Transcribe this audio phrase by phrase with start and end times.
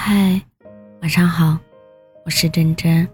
[0.00, 0.40] 嗨，
[1.02, 1.58] 晚上好，
[2.24, 3.06] 我是真真。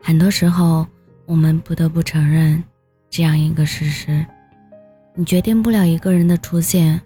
[0.00, 0.86] 很多时候，
[1.24, 2.62] 我们不得不承认
[3.08, 4.24] 这样一个事实：
[5.14, 7.00] 你决定不了一个人的出现，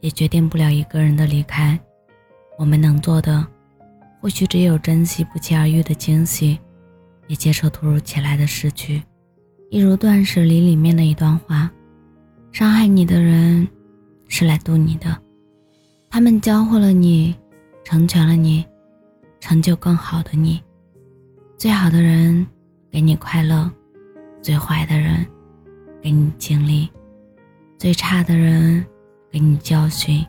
[0.00, 1.78] 也决定不了一个人的离开。
[2.58, 3.46] 我们能做的，
[4.22, 6.58] 或许只有珍惜不期而遇的惊喜，
[7.28, 9.02] 也接受突如其来的失去。
[9.70, 11.70] 一如《断舍离》里面的一段话：
[12.50, 13.68] 伤害你的人，
[14.28, 15.14] 是来渡你的，
[16.08, 17.36] 他们教会了你。
[17.88, 18.66] 成全了你，
[19.38, 20.60] 成就更好的你。
[21.56, 22.44] 最好的人
[22.90, 23.70] 给你快乐，
[24.42, 25.24] 最坏的人
[26.02, 26.90] 给你经历，
[27.78, 28.84] 最差的人
[29.30, 30.26] 给你教训，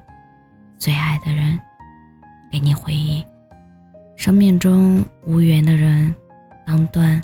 [0.77, 1.59] 最爱的人
[2.51, 3.25] 给你回忆。
[4.15, 6.13] 生命中无缘的人，
[6.63, 7.19] 当断，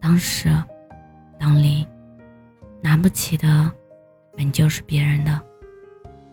[0.00, 0.48] 当舍，
[1.40, 1.84] 当离。
[2.80, 3.68] 拿不起的，
[4.36, 5.42] 本就是别人的。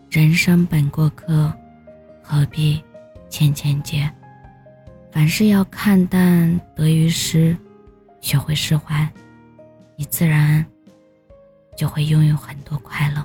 [0.08, 1.52] 人生本过客，
[2.22, 2.80] 何必？
[3.30, 4.10] 千千结，
[5.12, 7.56] 凡事要看淡得与失，
[8.20, 9.08] 学会释怀，
[9.96, 10.66] 你自然
[11.76, 13.24] 就会拥有很多快乐。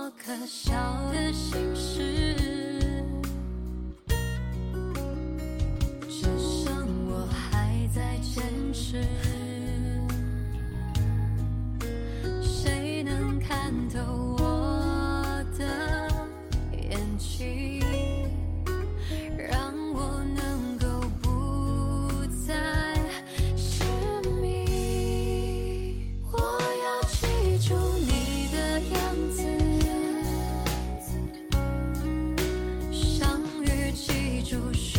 [0.00, 0.72] 多可笑
[1.12, 2.34] 的心事，
[6.08, 9.04] 只剩我还在坚持。
[34.50, 34.89] 就是。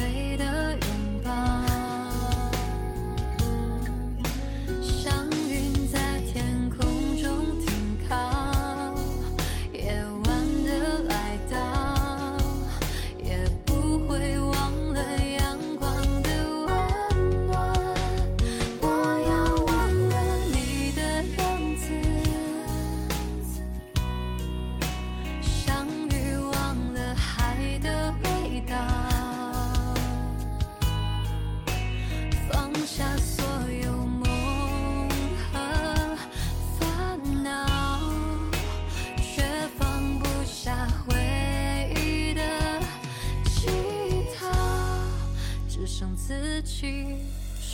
[45.92, 47.18] 剩自己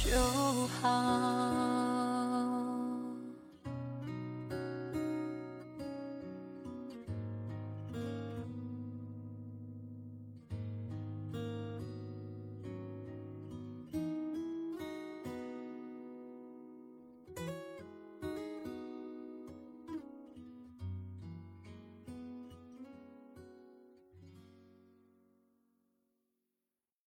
[0.04, 0.20] 就
[0.82, 2.17] 好。